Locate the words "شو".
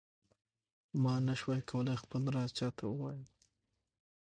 1.39-1.47